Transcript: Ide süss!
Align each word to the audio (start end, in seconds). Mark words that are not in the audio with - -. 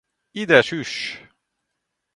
Ide 0.33 0.63
süss! 0.63 1.17